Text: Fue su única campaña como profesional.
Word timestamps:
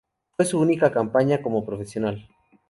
Fue 0.35 0.47
su 0.47 0.59
única 0.59 0.91
campaña 0.91 1.43
como 1.43 1.63
profesional. 1.63 2.27